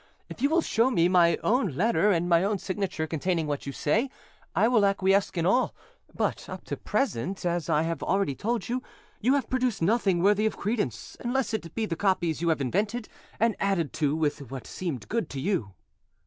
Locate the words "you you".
8.67-9.35